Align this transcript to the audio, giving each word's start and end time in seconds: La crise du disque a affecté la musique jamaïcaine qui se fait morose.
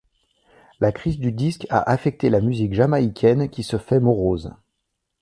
La 0.79 0.91
crise 0.91 1.19
du 1.19 1.31
disque 1.31 1.67
a 1.69 1.79
affecté 1.83 2.31
la 2.31 2.41
musique 2.41 2.73
jamaïcaine 2.73 3.51
qui 3.51 3.61
se 3.61 3.77
fait 3.77 3.99
morose. 3.99 4.51